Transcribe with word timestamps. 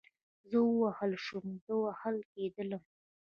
زه 0.49 0.57
ووهل 0.67 1.11
شوم, 1.25 1.47
زه 1.65 1.73
وهل 1.83 2.17
کېدلم 2.33 2.83